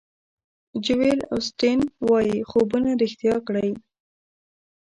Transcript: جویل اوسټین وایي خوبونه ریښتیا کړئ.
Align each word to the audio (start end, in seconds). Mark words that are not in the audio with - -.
جویل 0.85 1.19
اوسټین 1.33 1.79
وایي 2.07 2.37
خوبونه 2.49 2.89
ریښتیا 3.01 3.35
کړئ. 3.47 3.69